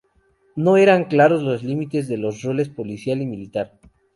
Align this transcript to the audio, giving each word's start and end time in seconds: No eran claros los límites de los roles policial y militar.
No 0.55 0.77
eran 0.77 1.03
claros 1.05 1.43
los 1.43 1.61
límites 1.61 2.07
de 2.07 2.17
los 2.17 2.41
roles 2.41 2.69
policial 2.69 3.21
y 3.21 3.27
militar. 3.27 3.79